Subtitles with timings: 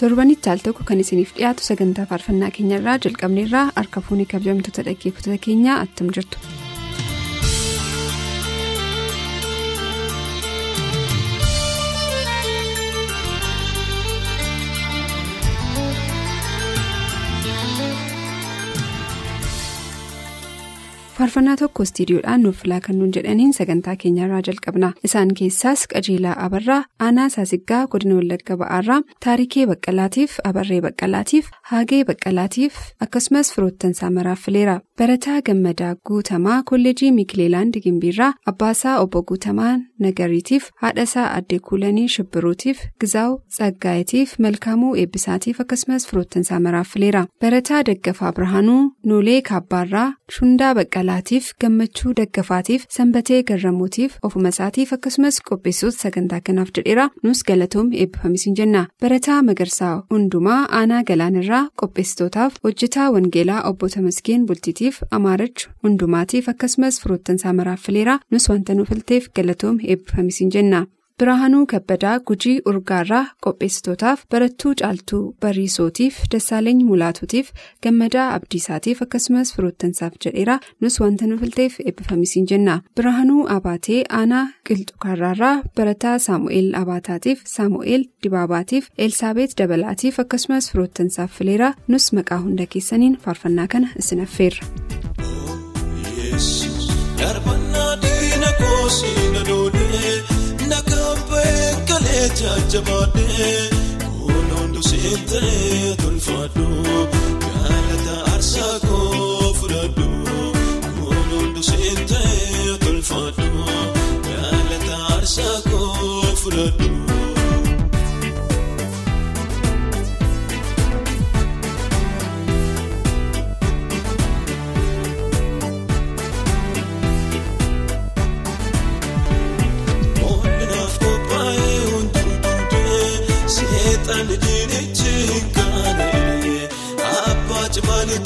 [0.00, 5.80] Torbanitti al tokko kan isiniif dhiyaatu sagantaa faarfannaa keenyarraa jalqabneerraa harka fuunii kabajamtoota dhaggeeffattoota keenyaa
[5.86, 6.38] attam jirtu.
[21.24, 24.88] Faarfannaa tokko istiidiyoodhaan nuuf filaa kan nuun jedhaniin sagantaa keenyarraa jalqabna.
[25.08, 32.74] Isaan keessaas qajeelaa abarraa aanaa saasiggaa godina wallagga ba'aarraa taarikee baqqalaatiif abarree baqqalaatiif haagee baqqalaatiif
[33.06, 39.72] akkasumas firoottan saamaraaf fileera barataa gammadaa guutamaa kolleejii miikileelaand gimbiirraa abbaasaa obbo guutamaa
[40.06, 48.32] nagariitiif haadhasaa addee kuulanii shibbiruutiif gizaawu tsaggaayitiif malkaamuu eebbisaatiif akkasumas firoottan saamaraaf fileera barataa daggafaa
[48.40, 48.78] birhaanuu
[49.12, 50.06] noolee kaabbaarraa
[50.38, 50.74] shundaa
[51.14, 58.56] baqqalaatiif gammachuu daggafaatiif sanbatee garramuutiif ofuma isaatiif akkasumas qopheessuus sagantaa kanaaf jedheera nus galatoom eebbifamisiin
[58.60, 67.00] jenna barataa magarsaa hundumaa aanaa galaanirraa qopheessitootaaf hojjetaa wangeelaa obbo Tamasgeen bultiitiif amaarachu hundumaatiif akkasumas
[67.02, 70.86] firoottan saamaraaf fileera nus wanta nuuf filteef galatoom eebbifamisiin jenna.
[71.22, 77.52] Birahaanuu kabbadaa gujii urgaarraa qopheessitootaaf barattuu caaltuu bariisootiif dassaaleeny mulaatuutiif
[77.86, 85.54] gammadaa abdiisaatiif akkasumas firoottansaaf jedheera nus wanta nu filteef eebbifamisiin jenna birahaanuu abaatee aanaa qilxukaarraarraa
[85.76, 93.68] barataa saamu'eel abaataatiif saamu'eel dibaabaatiif elsaabeet dabalaatiif akkasumas firoottansaaf fileera nus maqaa hunda keessaniin faarfannaa
[93.76, 94.66] kana isin affeerra.
[98.40, 99.83] Nakambee
[102.28, 103.70] jajjabaadhee
[104.16, 106.03] kunuun duseetee tolfadhu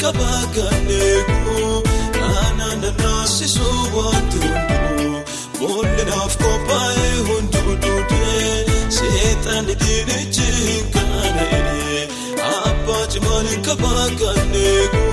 [0.03, 1.83] Kabaa ganeeku
[2.27, 5.23] aanaan naasisuu hunduu
[5.59, 8.53] bool'inaaf qophaa'ee hunduudhuudhee
[8.99, 10.49] seexanni diinichi
[10.95, 12.03] gaanee
[12.51, 15.05] abbaa cimaan kabaa ganeeku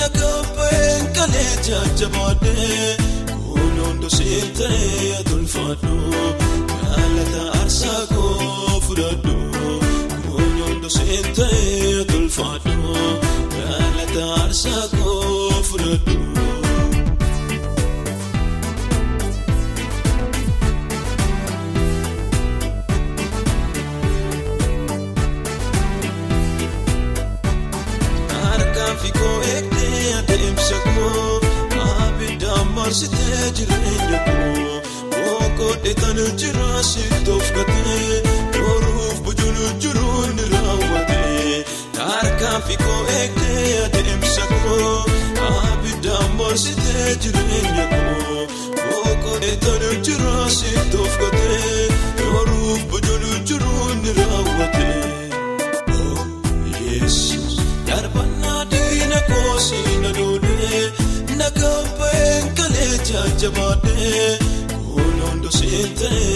[0.01, 2.97] nagabbeen kalee jajjabaadhee.
[4.09, 5.97] Seetee tolfadhu
[6.71, 9.35] galata aarsaa koo fudhadhu
[10.27, 12.95] kunuun seetee tolfadhu
[13.57, 16.17] galata aarsaa koo fudhadhu.
[28.33, 31.36] Harkaan fi koo eegdee adeemsa koo.
[32.87, 34.75] Marsitee jireenya koo
[35.13, 38.19] boqodee kan jira sittoof gatee
[38.59, 41.65] yooruuf bujuun jiruun ni raawwatee
[42.11, 44.95] harkaan fi koo eegdee adeemsa koo
[45.73, 48.47] abiddaan marsitee jireenya koo
[48.93, 51.26] boqodee kan jira sittoof gatee
[63.47, 64.39] jajjabaadhee
[64.85, 66.36] kunuun duseetee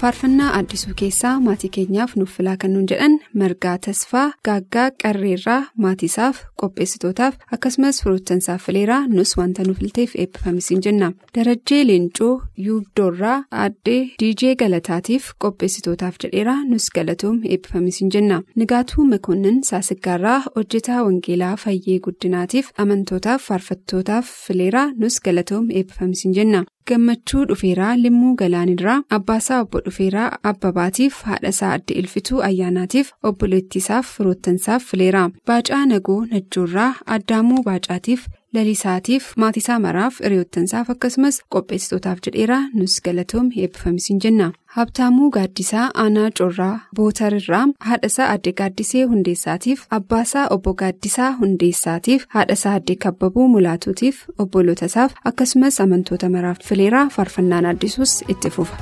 [0.00, 6.38] faarfannaa addisuu keessaa maatii keenyaaf nuuf filaa kan nuun jedhan margaa tasfaa gaaggaa qarreerraa maatiisaaf
[6.62, 12.30] qopheessitootaaf akkasumas firoottansaaf fileeraa nus wanta nuuf filteef eebbifamisiin jenna darajjee leencoo
[12.66, 21.54] yuubdoorraa aaddee diijee galataatiif qopheessitootaaf jedheera nus galatoom eebbifamisiin jenna nigaatuu makoonnin saasiggaarraa hojjetaa wangeelaa
[21.66, 26.64] fayyee guddinaatiif amantootaaf faarfattootaaf fileeraa nus galatoom eebbifamisiin jenna.
[26.88, 35.28] Gammachuu dhufeeraa limmuu galaanirraa abbaasaa obbo dhufeeraa abbabaatiif haadhasaa adde ilfituu ayyaanaatiif obboleettiisaaf firoottansaaf fileeraa
[35.50, 38.26] baacaa nagoo najjoorraa addaamuu baacaatiif
[38.56, 46.72] lalisaatiif maatisaa maraaf hiriyoottansaaf akkasumas qopheessitootaaf jedheeraa nus galatoom eebbifamisiin jenna habtaamuu gaaddisaa aanaa corraa
[47.00, 55.80] bootarirraa haadhasaa adde gaaddisee hundeessaatiif abbaasaa obbo gaaddisaa hundeessaatiif haadhasaa adde kabbabuu mulaatuutiif obbolootasaaf akkasumas
[55.86, 58.76] amantoota maraaf fileeraa faarfannaan addisuus itti fufa.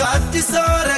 [0.00, 0.94] Gaaddisoora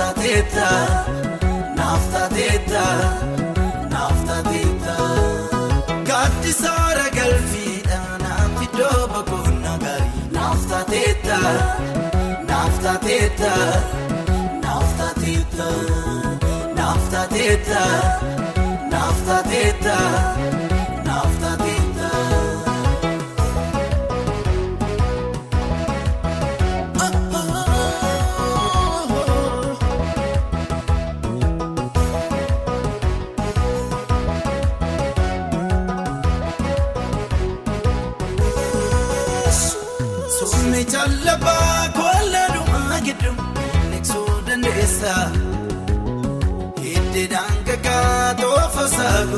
[0.00, 0.68] taateetta
[1.78, 2.84] naaf taateetta
[3.92, 4.94] naaf taateetta
[8.24, 11.38] naaf iddoo boqonnaa gaarii naaf taateetta
[12.50, 13.52] naaf taateetta
[18.92, 19.20] naaf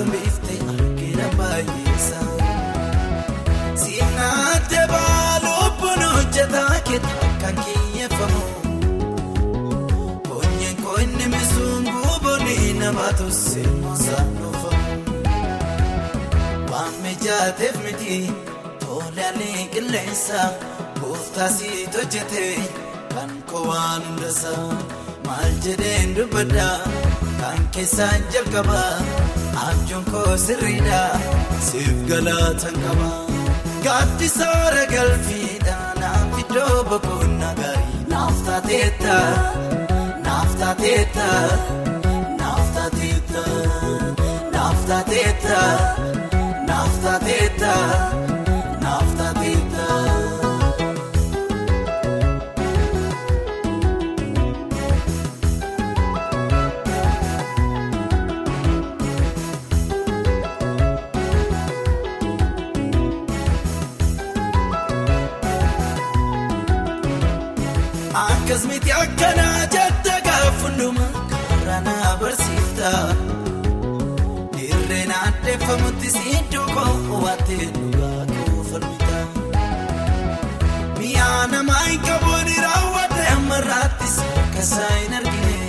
[0.03, 2.21] gombiftee argina baay'eessa.
[3.83, 8.41] Siinaa deebaa lubbuun hojjetaa keetaa kan kiyyeeffamu.
[10.29, 15.15] Koonyeen koonni misuun guboonni nama tolsee moosaan dhufamu.
[16.73, 18.19] Waan mijaateef miti
[18.85, 20.43] tolaalee qilleensa
[21.01, 22.57] gooftaa siit hojjetee
[23.15, 24.69] kan kowaan hundasaa
[25.27, 26.69] maal jedheen dubbadda.
[27.43, 28.83] Kan keessaan jalqaba
[29.67, 31.03] abjuun koo sirriidha
[31.69, 33.09] siif galataan qaba.
[33.85, 39.17] Gaaddisoora galfiidhaan naaf iddoo boqonnaa gaarii naaf taateetta
[40.27, 41.29] naaf taateetta
[42.41, 43.43] naaf taateetta
[44.55, 45.61] naaf taateetta
[46.69, 47.73] naaf taateetta
[68.43, 72.91] Akkasumatti akkanaa jette karaa na barsiifta.
[74.57, 79.19] Dirreen addeeffamutti siddoo koo waattee dhugaa koo falmita.
[80.99, 85.61] Mi'a namaa hin qabuun raawwadde ammarraattis akkasaa hin argine.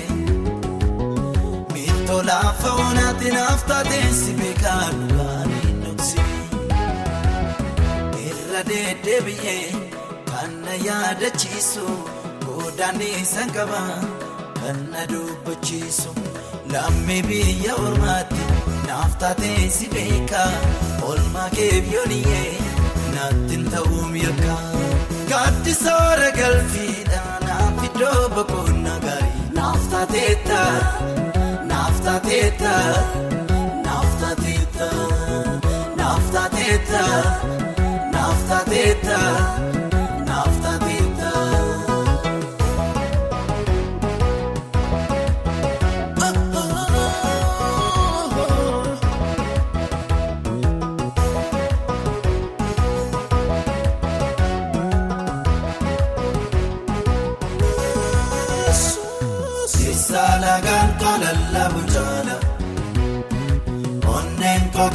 [1.73, 6.35] Miiltoo laafa oonaatti naaf taateen si beekaa dhugaa hin dhoksine.
[8.31, 9.61] Irra deddeebi'ee
[10.33, 11.87] kan na yaadachiisu.
[12.77, 13.81] Daandii sanqaba
[14.59, 16.09] kan na dubbachiisu
[16.73, 18.43] lammii biyya ormaatti
[18.87, 20.43] naaf taatee si beeka
[21.09, 22.51] olmaa keef yooniyee
[23.15, 24.55] naatti ta'uu mirga.
[25.31, 30.61] Gaaddisoora galfiidhaan naaf iddoo boqonnaa gaarii naaf taateetta
[31.71, 32.73] naaf taateetta
[33.85, 34.89] naaf taateetta
[36.01, 37.03] naaf taateetta
[38.15, 39.19] naaf taateetta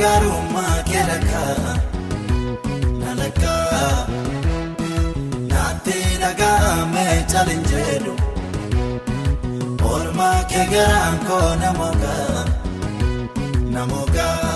[0.00, 1.74] garummaa keelakaa
[3.00, 3.92] nalakaa
[5.50, 8.14] naatti dhaga'amee caalin jedhu
[9.92, 12.44] olmaa kee garaan koo namoogaa
[13.76, 14.54] namoogaa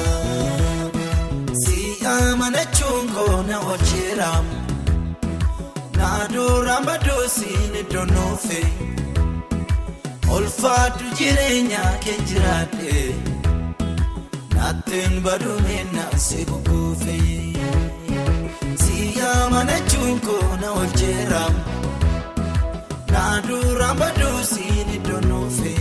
[1.63, 1.79] si
[2.15, 4.57] amanachuun koo na hojjeramu
[5.99, 8.69] na duraan baduu siin iddoo nuufee.
[10.37, 12.95] Olfaatu jireenya kee jiraadhe
[14.63, 17.17] Naattiin baduumina si gugguufe
[18.83, 21.41] Siyyaa mana chunkoo na olcheera
[23.13, 25.75] Naaduraan baduu siin iddoo nuufe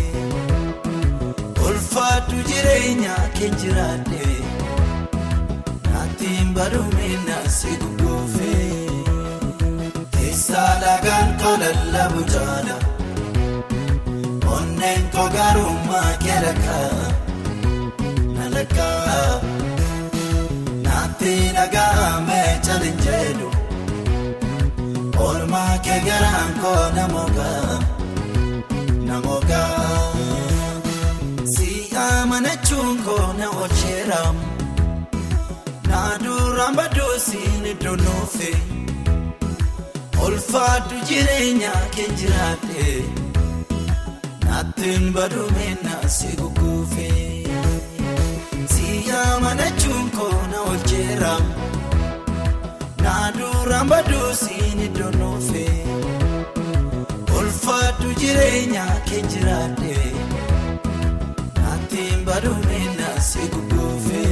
[1.68, 4.26] Ulfaatu jireenya kee jiraadhe
[5.92, 8.52] Naattiin baduumina si gugguufe
[10.18, 12.78] Keessaa dhagaan koo lallabu jaala
[14.58, 16.10] Onneen koo gaarummaa
[18.66, 19.42] keelakkaa.
[20.84, 23.48] Naatti dhagaame chalinjeedu
[25.26, 27.80] Oolmaa kee garaan koo namoogaa
[29.08, 30.14] namoogaa
[31.56, 34.22] Si'aa mana chunkoo na olcheera
[35.88, 38.52] Naaduraan baduu siin iddoo nuufe
[40.26, 42.88] Ulfaatu jireenya kee jiraadhe
[44.46, 47.41] Naattiin baduumina si gugguufe.
[49.22, 51.34] Siyyaa mana chunkoo na olcheera
[53.04, 55.66] Naaduraan baduu siin iddoo nuufe.
[57.40, 59.96] Ulfaatu jireenya kee jiraadhe.
[61.60, 64.24] Naattiin baduumina si gugguufe.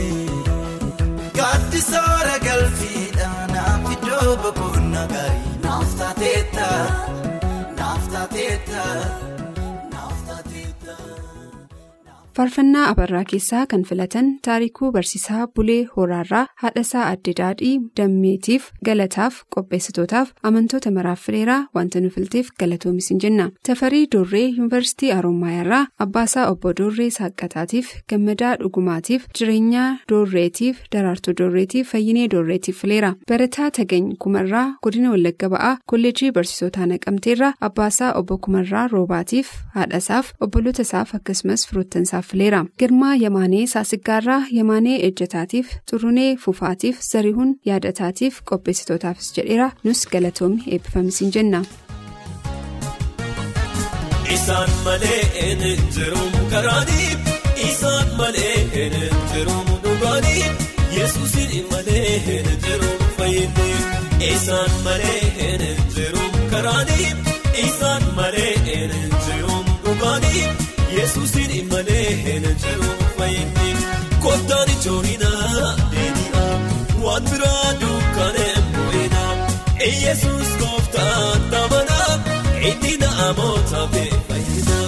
[1.37, 5.55] Gaaddisoora galfiidha naaf iddoo boqonnaa gaarii.
[5.67, 6.69] Naaf taateetta
[7.79, 8.83] naaf taateetta.
[12.39, 20.29] Faarfannaa Abarraa keessaa kan filatan taarikuu barsiisaa Bulee Horaarraa haadhasaa adde daadhii dammeetiif galataaf qopheessitootaaf
[20.49, 23.47] amantoota maraaf fileeraa wanta nu filteef galatoomis hin jenna.
[23.67, 32.29] Tafarii Doorree Yuunivarsiitii Aroomaayarraa abbaasaa obbo Doorree Saaqqataatiif gammadaa dhugumaatiif jireenyaa Doorreetiif daraartuu Doorreetiif fayyinee
[32.35, 33.11] Doorreetiif fileera.
[33.33, 40.81] Barataa Tagany Kumarraa godina Wallagga Ba'aa kolleejii barsiisotaa naqamteerraa abbaasaa obbo Kumarraa Roobaatiif haadhasaaf obboloota
[40.89, 42.65] isaaf akkasumas firoottansaaf fileera.
[42.79, 51.31] Girmaa Yamaanee Saasiggaarraa Yamaanee Ejjetaatiif Xurunee Fufaatiif Zarihuun Yaadataatiif qopheessitootaafis jedheera nus galatoomii eebbifamis hin
[51.37, 51.63] jenna.
[54.35, 57.09] Isaan malee hin jiruun karaanii
[57.69, 58.95] isaan malee hin
[59.33, 60.43] jiruun dhugaanii
[60.97, 63.69] Yesuusin malee hin jiruun fayyinni
[64.33, 67.09] isaan malee hin jiruun karaanii
[67.65, 68.93] isaan malee hin
[69.27, 70.45] jiruun dhugaanii
[71.79, 73.83] malee hin jiruun fayyinni
[74.23, 76.55] kottaan ijoollinaa deebi'aa
[77.03, 79.35] waan biraa dukkaneen bu'inaa
[80.05, 82.19] Yesuus gooftaan tamanaa.
[82.71, 84.79] Inni namoota fayyada.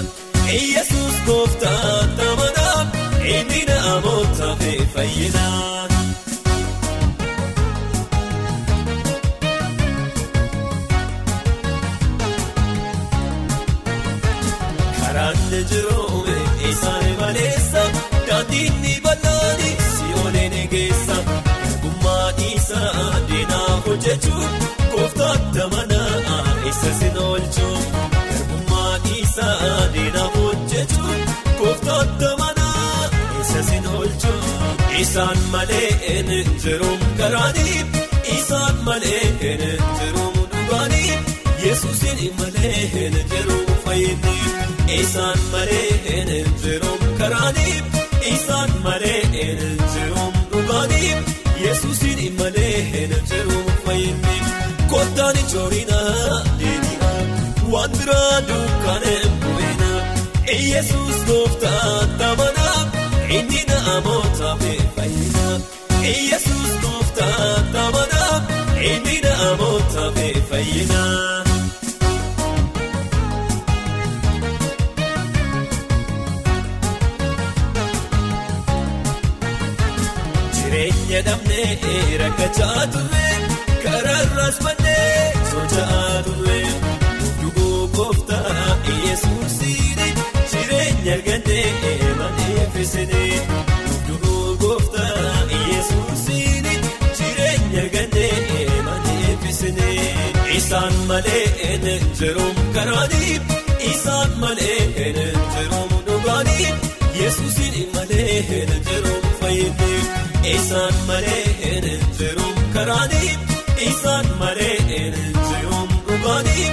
[0.73, 2.81] Yesuus gooftaan tamanaa.
[3.37, 4.55] Inni namoota
[4.95, 5.90] fayyada.
[24.25, 27.83] Diinaa hojjechuun gooftaan tamanaa isa sin oolchuun.
[28.29, 31.19] Garbummaa isaa diinaa hojjechuun
[31.59, 33.09] gooftaan tamanaa
[33.41, 34.77] isa sin oolchuun.
[34.99, 36.29] Isaan malee hin
[36.63, 37.85] jiruun karaanii
[38.37, 39.61] isaan malee hin
[39.99, 41.17] jiruun dhugaanii
[41.65, 44.35] Yesuusin malee hin jiruun fayyinni.
[44.99, 46.90] Isaan malee hin jiruun
[66.31, 68.35] Yesuus gooftaan tamanaa
[68.91, 70.03] inni namoota
[70.49, 71.41] fayyinaa.
[80.57, 83.30] Jireenya dhabnee rakkachaa turre.
[100.71, 103.41] Isaan malee hin jiruun karaanii
[103.91, 105.17] isaan malee hin
[105.55, 106.67] jiruun dhugaanii
[107.21, 109.97] Yesuusiin malee hin jiruun fayyinni
[110.53, 111.87] isaan malee hin
[112.19, 113.37] jiruun karaanii.
[113.89, 115.15] Isaan malee hin
[115.49, 116.69] jiruun dhugaanii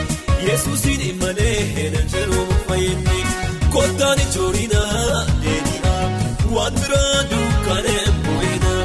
[0.48, 3.24] Yesuusin malee hin jiruun fayyinni
[3.72, 6.06] kottaan ijoollinaa deebi'aa
[6.54, 8.84] waan biraa dukkaneen bu'inaa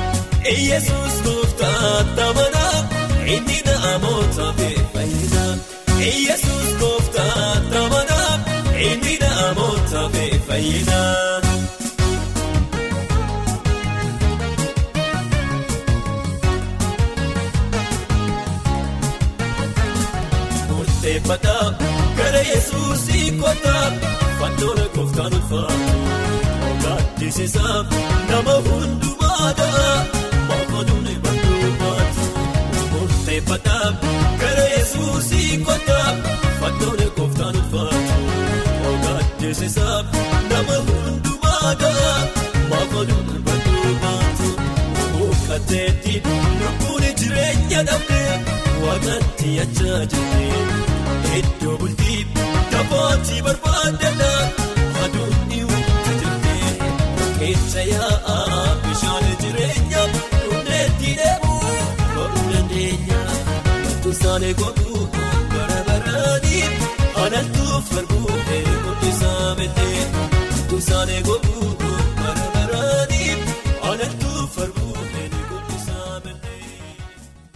[0.70, 2.90] Yesuus gooftaan tamanaa
[3.36, 3.63] inni
[10.64, 11.42] fayyinaa.
[20.70, 21.66] Murteeffataa
[22.18, 23.86] gara Yesuusii kootaa
[24.40, 25.72] faatoolee kooftaan ulfaa
[26.72, 27.86] Ogaatisiisaa
[28.30, 30.06] nama hundumaadhaa
[30.48, 32.26] Maafaduun ibaduumaati.
[32.92, 33.94] Murteeffataa
[34.42, 36.10] gara Yesuusii kootaa
[36.60, 37.94] faatoolee kooftaan ulfaa
[38.94, 40.13] Ogaatisiisaa.
[40.68, 41.92] Nama hundumaadha
[42.70, 44.50] maafaduun bakkoomatu
[45.18, 46.14] mukateetti
[46.62, 48.36] lubbuun jireenya dhabdee.
[48.84, 52.22] Waaqatti achaa jirte iddoo bultii
[52.72, 54.32] taphaatti barbaadana
[55.04, 56.56] aduun dhiwuutti jirte
[57.40, 61.62] keessa yaa'aa bishaan jireenya dhumdeetti deemuu
[62.02, 63.22] baruu dandeenya
[64.04, 65.04] tusaalee godhuu
[65.56, 66.66] bara baraanii
[67.26, 70.33] anantuuf garbuu eeguusaa beekee tusaalee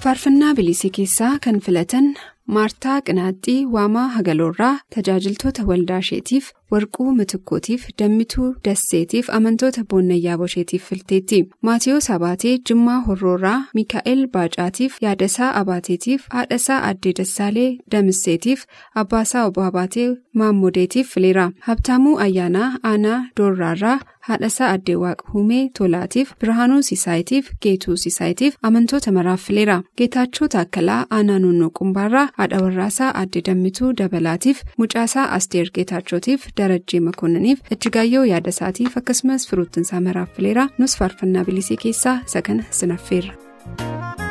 [0.04, 2.08] faarfannaa bilisii keessaa kan filatan
[2.56, 11.40] maartaa qinaaxxii waamaa hagaloorraa tajaajiltoota waldaa isheetiif warquu mitikkootiif dammituu dasseetiif amantoota boonnayyaa bosheetiif filteetti
[11.70, 18.64] maatiyoos abaatee jimmaa horroorraa miikaa'el baacaatiif yaadasaa abaateetiif haadhasaa addee dassaalee damisseetiif
[19.04, 20.08] abbaasaa obbo abaatee
[20.42, 28.56] maammodeetiif fileera habtaamuu ayyaanaa aanaa doorraarraa haadhasaa addee waaqa humee tolaatiif birhaanuu siisaayitiif geetuu siisaayitiif
[28.70, 35.72] amantoota maraaf fileera geetaachoo taakkalaa aanaa nunnoo qumbaarraa haadha warraasaa addee dammituu dabalaatiif mucaasaa asteer
[35.80, 42.64] geetaachotiif darajjee makoonnaniif ijjigaayyoo yaadasaatiif akkasumas firoottinsaa maraaf fileera nus faarfannaa bilisii keessaa isa kana
[42.82, 44.27] sinaffeerra.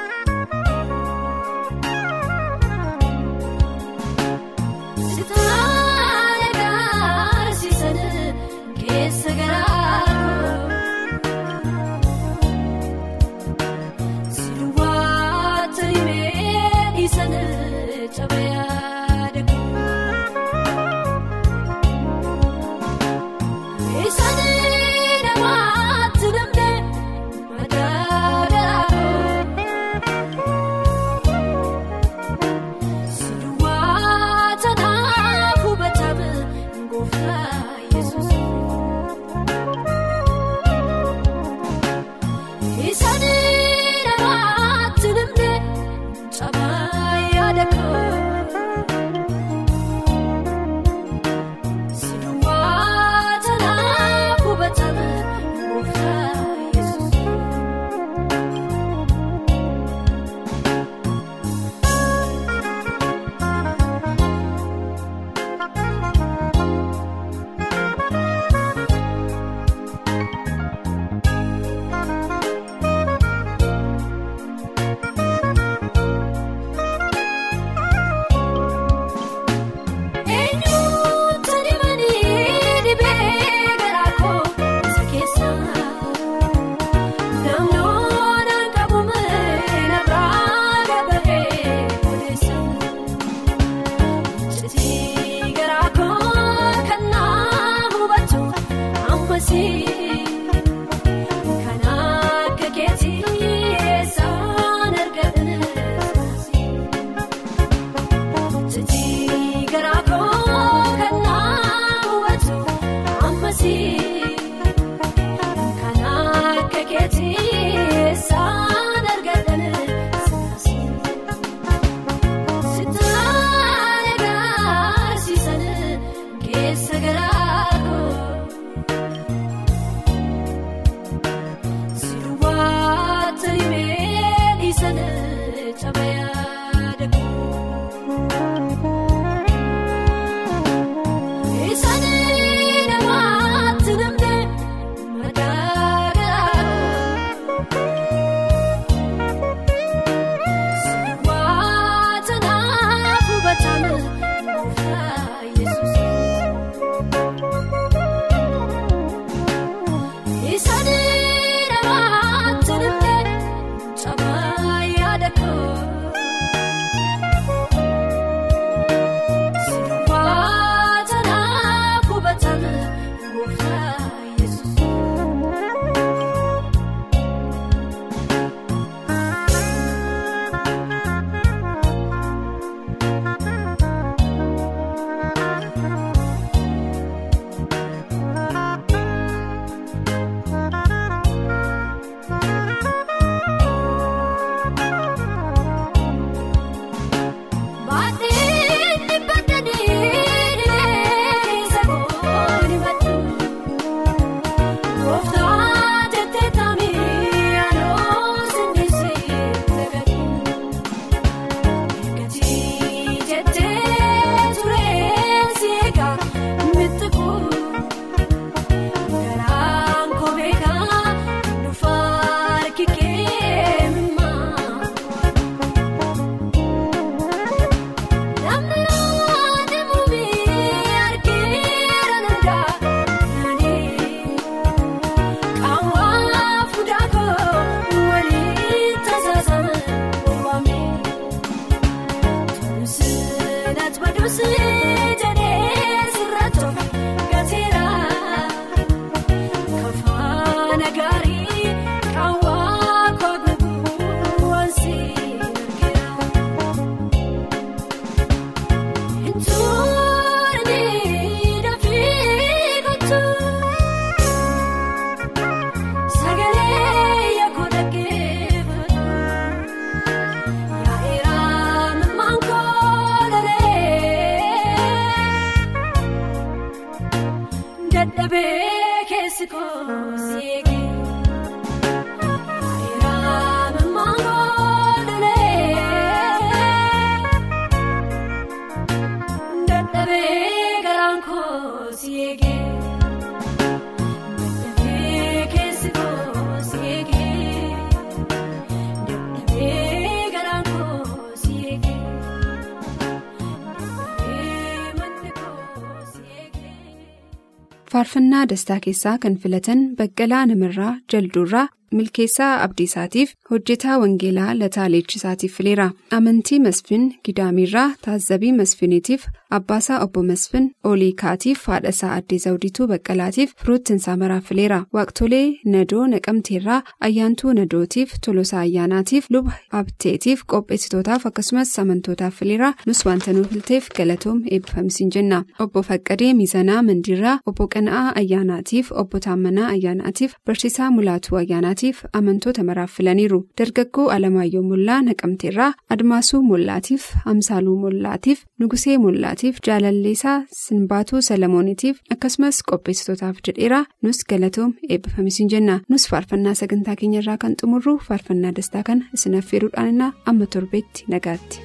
[307.96, 315.90] Faarfannaa dastaa keessaa kan filatan baqqalaa namirraa jalduurraa milkeessaa abdiisaatiif hojjetaa wangeelaa lataa leechisaatiif fileera
[316.18, 319.26] amantii masfin gidaamiirraa taazzabii masfiniitiif
[319.58, 325.44] abbaasaa obbo masfin oliikaatiif haadhasaa addee zawdituu baqqalaatiif firoottinsaa maraaf fileera waaqtolee
[325.74, 333.48] nadoo naqamteerraa ayyaantuu nadootiif tolosaa ayyaanaatiif luba abteetiif qopheessitootaaf akkasumas amantootaaf fileera nus wanta nuuf
[333.52, 340.90] filteef galatoom eebbifamisiin jenna obbo faqqadee miizanaa mandiirraa obbo qana'aa ayyaanaatiif obbo taammanaa ayyaanaatiif barsiisaa
[340.98, 341.75] mulaatuu ayyaanaatiif.
[342.18, 351.22] Amantoota maraaf filaniiru dargaggoo alamaayyoo mollaa naqamteerraa admaasuu mollaatiif amsaaluu mollaatiif nugusee mollaatiif jaalalleesaa sinbaatuu
[351.28, 353.84] salamooniitiif akkasumas qopheessitootaaf jedheera.
[354.02, 355.80] Nus galatoom eebbifamisiin jenna.
[355.88, 361.60] Nus faarfannaa sagantaa keenyarraa kan xumurru faarfannaa dastaa kana isin affeeruudhaanina amma torbeetti nagaatti.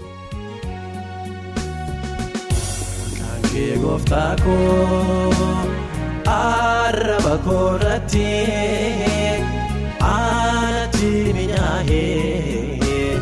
[10.10, 13.20] Aanati minyaa'ee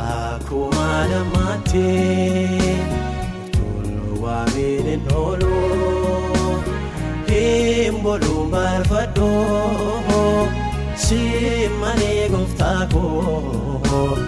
[0.00, 2.76] akkuma dammaatee
[3.56, 6.62] toluu waamini nooluu
[7.30, 10.48] hin booluun barbaadoo
[11.06, 14.18] simmanii gooftaa koo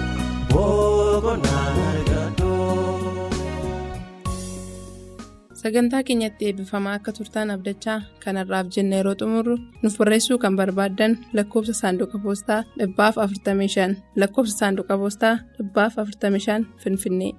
[5.66, 11.74] sagantaa keenyatti eebbifamaa akka turtaan abdachaa kanarraaf jenna yeroo xumurru nuuf barreessuu kan barbaaddan lakkoofsa
[11.80, 17.32] saanduqa poostaa dhibbaaf 45 lakkoofsa saanduqa poostaa dhibbaaf 45 finfinnee.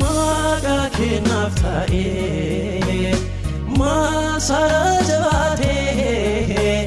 [0.00, 3.12] Maqaa keenyaaf taa'ee
[3.78, 6.86] maasaraa jabaatee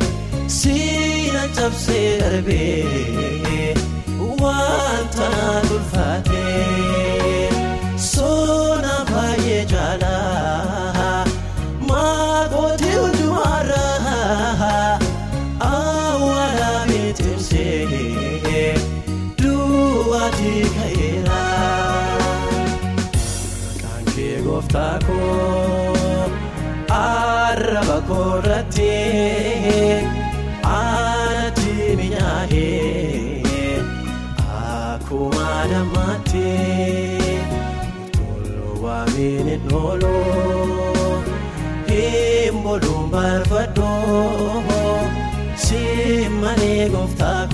[0.60, 3.74] siina cabsee darbee
[4.42, 5.30] wanta
[5.76, 6.87] ulfaatee.
[24.68, 26.30] Gooftaa koo
[26.96, 28.90] arraba koorratti
[30.64, 33.80] aanati minyaa'ee
[34.60, 37.40] akkuma dammaatee.
[38.82, 41.24] Waamini nooluu
[41.90, 45.02] hin booluun barbaadoo
[45.68, 47.47] simmanii gooftaa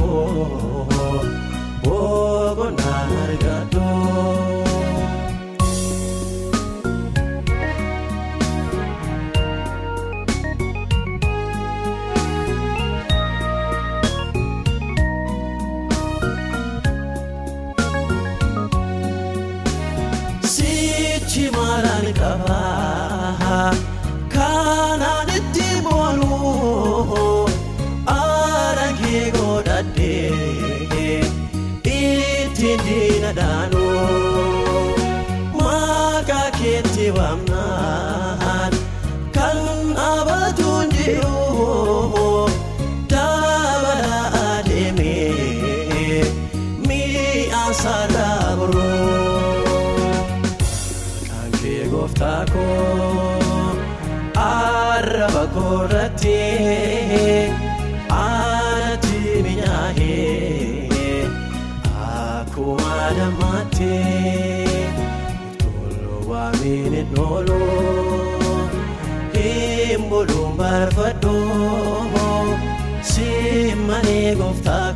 [37.18, 38.74] waamnaan
[39.36, 39.60] kan
[40.12, 42.48] abatuun jiru
[43.12, 44.20] dabala
[44.58, 46.22] adeemee
[46.88, 48.92] mi'aan sarara boroo.
[51.94, 53.34] Gooftaa koo
[54.44, 56.03] arraba koorratti
[70.64, 72.60] booluun barbaadoo
[73.02, 74.93] simmanii gooftaa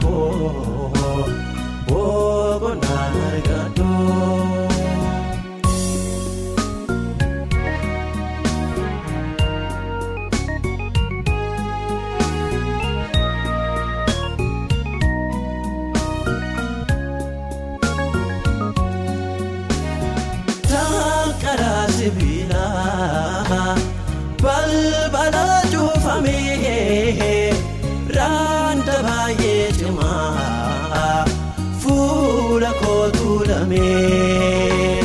[33.70, 35.04] kootu lamee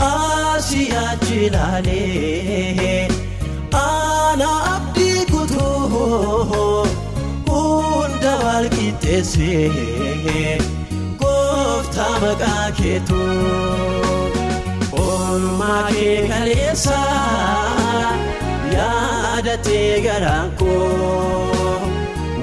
[0.00, 3.08] asii achi ilaalee
[3.72, 6.86] ana abdii kutuu
[7.48, 10.58] hunda wal qixxeessee
[11.20, 13.20] gooftaa maqaa keetu.
[15.02, 16.98] Oolmaa kee kaleessa
[18.76, 21.80] yaadatee garaan koo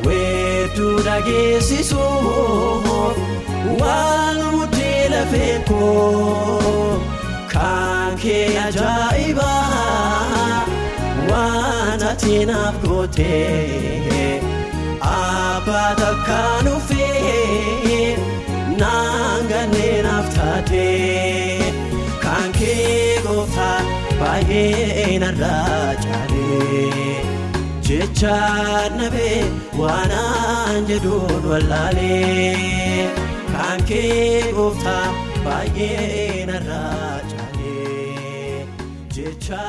[0.06, 3.17] weedduu dhageessisuuf
[3.82, 4.38] waan
[5.17, 7.01] lafee koo
[7.53, 9.58] kan kee ajaa'ibaa
[11.30, 14.41] waan ati naaf gootee
[15.12, 18.17] abbaa takkaan ufee
[18.82, 21.71] naan gannee naaf taatee
[22.25, 23.80] kan kee gooftaa
[24.19, 27.15] baay'ee narraa caalee
[27.89, 28.38] jecha
[28.99, 29.39] nabee
[29.82, 33.10] waanaan jedhuun wallaalee
[33.58, 35.06] kan kee gooftaa
[35.46, 38.67] baay'ee narraa caalee
[39.15, 39.63] jecha.